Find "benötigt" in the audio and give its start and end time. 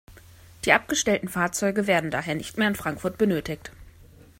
3.19-3.71